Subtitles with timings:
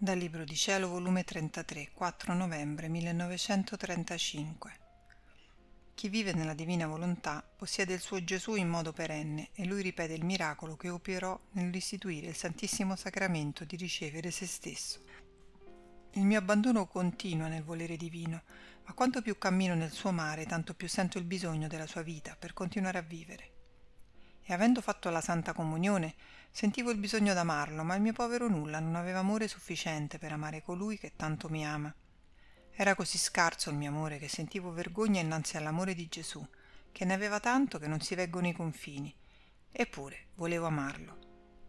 [0.00, 4.78] Dal Libro di Cielo, volume 33, 4 novembre 1935.
[5.92, 10.12] Chi vive nella divina volontà possiede il suo Gesù in modo perenne e lui ripete
[10.12, 15.02] il miracolo che operò nell'istituire il Santissimo Sacramento di ricevere se stesso.
[16.12, 18.44] Il mio abbandono continua nel volere divino,
[18.84, 22.36] ma quanto più cammino nel suo mare, tanto più sento il bisogno della sua vita
[22.38, 23.56] per continuare a vivere
[24.50, 26.14] e avendo fatto la Santa Comunione
[26.58, 30.60] sentivo il bisogno d'amarlo, ma il mio povero nulla non aveva amore sufficiente per amare
[30.60, 31.94] colui che tanto mi ama.
[32.72, 36.44] Era così scarso il mio amore che sentivo vergogna innanzi all'amore di Gesù,
[36.90, 39.14] che ne aveva tanto che non si veggono i confini.
[39.70, 41.18] Eppure volevo amarlo.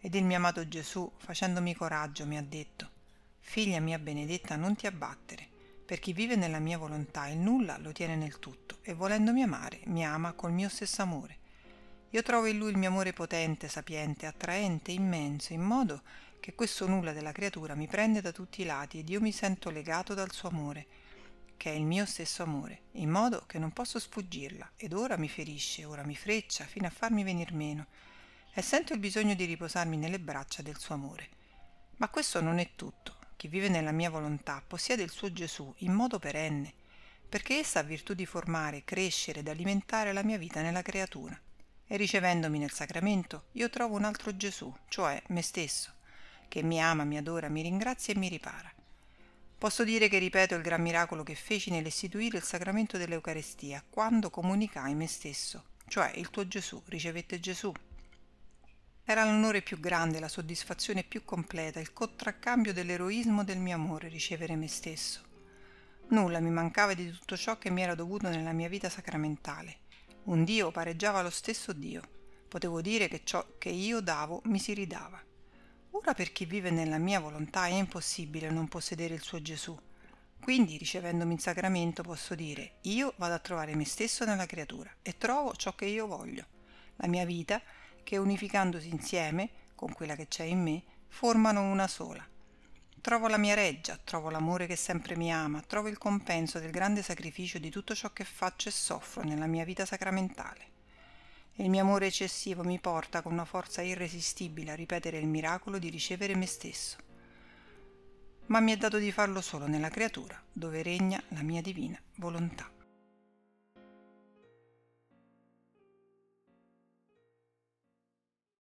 [0.00, 2.90] Ed il mio amato Gesù, facendomi coraggio, mi ha detto
[3.38, 5.48] Figlia mia benedetta, non ti abbattere,
[5.84, 9.78] per chi vive nella mia volontà il nulla lo tiene nel tutto, e volendomi amare
[9.84, 11.38] mi ama col mio stesso amore
[12.14, 16.02] io trovo in lui il mio amore potente, sapiente, attraente, immenso, in modo
[16.40, 19.70] che questo nulla della creatura mi prende da tutti i lati ed io mi sento
[19.70, 20.86] legato dal suo amore,
[21.56, 25.26] che è il mio stesso amore, in modo che non posso sfuggirla, ed ora mi
[25.26, 27.86] ferisce, ora mi freccia, fino a farmi venir meno,
[28.52, 31.30] e sento il bisogno di riposarmi nelle braccia del suo amore.
[31.96, 33.16] Ma questo non è tutto.
[33.36, 36.74] Chi vive nella mia volontà possiede il suo Gesù in modo perenne,
[37.26, 41.40] perché essa ha virtù di formare, crescere ed alimentare la mia vita nella creatura
[41.86, 45.92] e ricevendomi nel sacramento io trovo un altro Gesù, cioè me stesso,
[46.48, 48.72] che mi ama, mi adora, mi ringrazia e mi ripara.
[49.58, 54.94] Posso dire che ripeto il gran miracolo che feci nell'istituire il sacramento dell'Eucarestia, quando comunicai
[54.94, 57.72] me stesso, cioè il tuo Gesù, ricevette Gesù.
[59.04, 64.56] Era l'onore più grande, la soddisfazione più completa, il contraccambio dell'eroismo del mio amore ricevere
[64.56, 65.20] me stesso.
[66.08, 69.81] Nulla mi mancava di tutto ciò che mi era dovuto nella mia vita sacramentale
[70.24, 72.02] un dio pareggiava lo stesso dio.
[72.48, 75.20] Potevo dire che ciò che io davo mi si ridava.
[75.90, 79.78] Ora per chi vive nella mia volontà è impossibile non possedere il suo gesù.
[80.40, 85.16] Quindi ricevendomi in sacramento posso dire io vado a trovare me stesso nella creatura e
[85.16, 86.46] trovo ciò che io voglio.
[86.96, 87.60] La mia vita
[88.02, 92.31] che unificandosi insieme con quella che c'è in me formano una sola
[93.02, 97.02] Trovo la mia reggia, trovo l'amore che sempre mi ama, trovo il compenso del grande
[97.02, 100.66] sacrificio di tutto ciò che faccio e soffro nella mia vita sacramentale.
[101.56, 105.80] E il mio amore eccessivo mi porta con una forza irresistibile a ripetere il miracolo
[105.80, 106.96] di ricevere me stesso.
[108.46, 112.81] Ma mi è dato di farlo solo nella creatura, dove regna la mia divina volontà.